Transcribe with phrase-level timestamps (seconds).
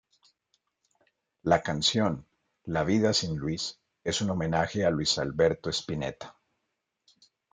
[1.43, 2.25] La canción
[2.63, 6.39] "La vida sin Luis" es un homenaje a Luis Alberto Spinetta.